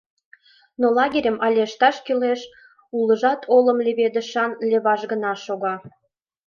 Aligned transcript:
Но 0.79 0.87
лагерьым 0.97 1.37
але 1.45 1.59
ышташ 1.67 1.97
кӱлеш— 2.05 2.41
улыжат 2.97 3.41
олым 3.55 3.77
леведышан 3.85 4.51
леваш 4.69 5.01
гына 5.11 5.31
шога. 5.45 5.75